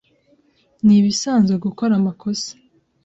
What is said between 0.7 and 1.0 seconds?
Ni